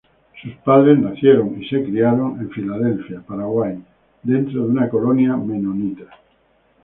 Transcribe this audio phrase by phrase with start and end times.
[0.41, 3.79] Sus padres fueron nacidos y criados en Filadelfia, Paraguay,
[4.23, 6.05] dentro de una colonia menonita.